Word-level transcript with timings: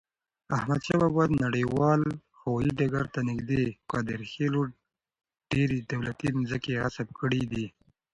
احمدشاه 0.57 0.99
بابا 1.01 1.23
نړیوال 1.45 2.01
هوایی 2.39 2.71
ډګر 2.79 3.05
ته 3.13 3.19
نږدې 3.29 3.63
قادرخیلو 3.91 4.61
ډیري 5.51 5.77
دولتی 5.91 6.29
مځکي 6.37 6.71
غصب 6.81 7.07
کړي 7.19 7.43
دي. 7.51 7.65